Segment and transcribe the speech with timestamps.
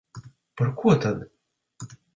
[0.57, 1.21] Par ko tad?